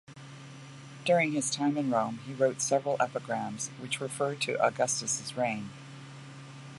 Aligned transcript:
During 1.05 1.33
his 1.33 1.51
time 1.51 1.77
in 1.77 1.91
Rome, 1.91 2.21
he 2.25 2.33
wrote 2.33 2.59
several 2.59 2.97
epigrams, 2.99 3.67
which 3.79 4.01
refer 4.01 4.33
to 4.33 4.59
Augustus' 4.59 5.37
reign. 5.37 5.69